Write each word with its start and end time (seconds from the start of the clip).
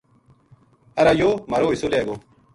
ارا 0.99 1.13
یو 1.19 1.31
ہ 1.35 1.39
مہارو 1.49 1.67
حصو 1.73 1.87
لیے 1.91 2.03
گو 2.07 2.15